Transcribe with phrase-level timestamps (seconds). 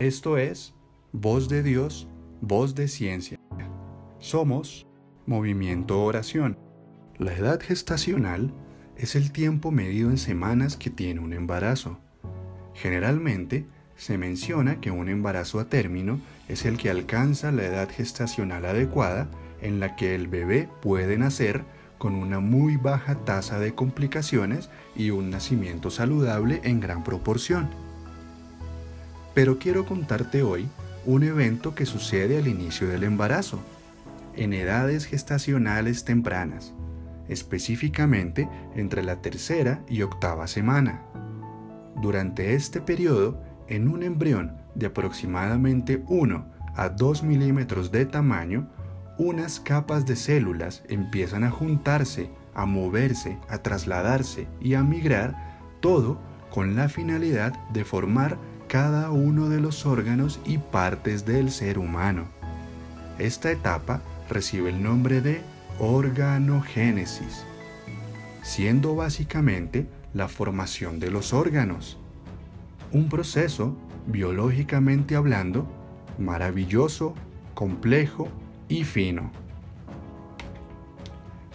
[0.00, 0.74] Esto es
[1.12, 2.08] Voz de Dios,
[2.40, 3.38] Voz de Ciencia.
[4.18, 4.88] Somos
[5.24, 6.58] Movimiento Oración.
[7.16, 8.52] La edad gestacional
[8.96, 12.00] es el tiempo medido en semanas que tiene un embarazo.
[12.74, 16.18] Generalmente se menciona que un embarazo a término
[16.48, 19.30] es el que alcanza la edad gestacional adecuada
[19.62, 21.62] en la que el bebé puede nacer
[21.98, 27.83] con una muy baja tasa de complicaciones y un nacimiento saludable en gran proporción.
[29.34, 30.68] Pero quiero contarte hoy
[31.04, 33.60] un evento que sucede al inicio del embarazo,
[34.36, 36.72] en edades gestacionales tempranas,
[37.28, 41.02] específicamente entre la tercera y octava semana.
[42.00, 46.46] Durante este periodo, en un embrión de aproximadamente 1
[46.76, 48.68] a 2 milímetros de tamaño,
[49.18, 56.18] unas capas de células empiezan a juntarse, a moverse, a trasladarse y a migrar, todo
[56.50, 58.38] con la finalidad de formar
[58.74, 62.24] cada uno de los órganos y partes del ser humano.
[63.20, 65.42] Esta etapa recibe el nombre de
[65.78, 67.44] organogénesis,
[68.42, 71.98] siendo básicamente la formación de los órganos.
[72.90, 73.76] Un proceso,
[74.08, 75.68] biológicamente hablando,
[76.18, 77.14] maravilloso,
[77.54, 78.26] complejo
[78.68, 79.30] y fino.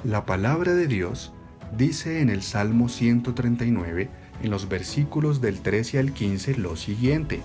[0.05, 1.33] La palabra de Dios
[1.77, 4.09] dice en el Salmo 139,
[4.41, 7.41] en los versículos del 13 al 15, lo siguiente.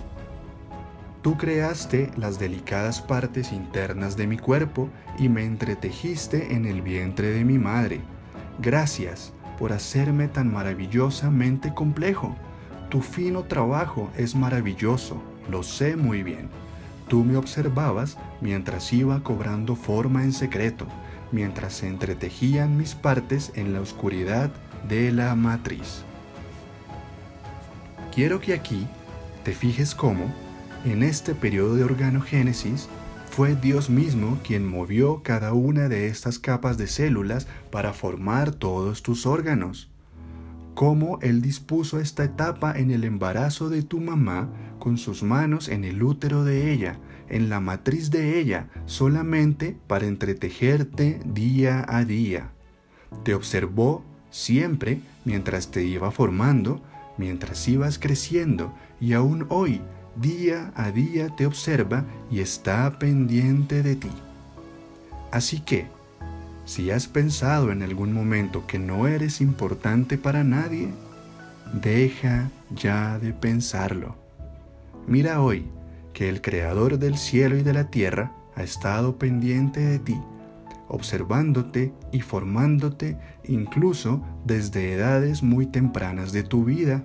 [1.21, 7.29] Tú creaste las delicadas partes internas de mi cuerpo y me entretejiste en el vientre
[7.29, 8.01] de mi madre.
[8.59, 12.35] Gracias por hacerme tan maravillosamente complejo.
[12.89, 16.49] Tu fino trabajo es maravilloso, lo sé muy bien.
[17.07, 20.85] Tú me observabas mientras iba cobrando forma en secreto,
[21.31, 24.51] mientras se entretejían mis partes en la oscuridad
[24.87, 26.05] de la matriz.
[28.15, 28.87] Quiero que aquí
[29.43, 30.33] te fijes cómo,
[30.85, 32.87] en este periodo de organogénesis,
[33.29, 39.03] fue Dios mismo quien movió cada una de estas capas de células para formar todos
[39.03, 39.91] tus órganos
[40.75, 45.85] cómo Él dispuso esta etapa en el embarazo de tu mamá con sus manos en
[45.85, 52.51] el útero de ella, en la matriz de ella, solamente para entretejerte día a día.
[53.23, 56.81] Te observó siempre mientras te iba formando,
[57.17, 59.81] mientras ibas creciendo, y aún hoy,
[60.15, 64.11] día a día te observa y está pendiente de ti.
[65.31, 65.87] Así que,
[66.65, 70.89] si has pensado en algún momento que no eres importante para nadie,
[71.73, 74.15] deja ya de pensarlo.
[75.07, 75.65] Mira hoy
[76.13, 80.17] que el Creador del cielo y de la tierra ha estado pendiente de ti,
[80.87, 87.03] observándote y formándote incluso desde edades muy tempranas de tu vida.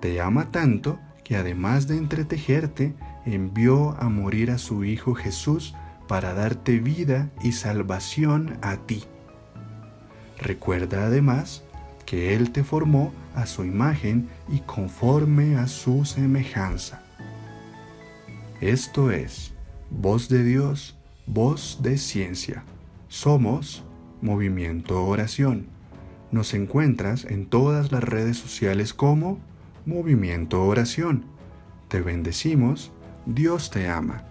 [0.00, 2.94] Te ama tanto que además de entretejerte,
[3.24, 5.74] envió a morir a su Hijo Jesús
[6.06, 9.02] para darte vida y salvación a ti.
[10.38, 11.64] Recuerda además
[12.04, 17.02] que Él te formó a su imagen y conforme a su semejanza.
[18.60, 19.52] Esto es
[19.90, 20.95] voz de Dios,
[21.26, 22.64] voz de ciencia.
[23.08, 23.84] Somos
[24.22, 25.66] Movimiento Oración.
[26.30, 29.38] Nos encuentras en todas las redes sociales como
[29.84, 31.24] Movimiento Oración.
[31.88, 32.92] Te bendecimos,
[33.26, 34.24] Dios te ama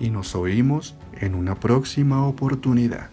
[0.00, 3.10] y nos oímos en una próxima oportunidad.